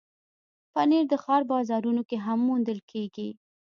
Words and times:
پنېر 0.73 1.03
د 1.09 1.13
ښار 1.23 1.41
بازارونو 1.51 2.01
کې 2.09 2.17
هم 2.25 2.39
موندل 2.47 2.79
کېږي. 2.91 3.29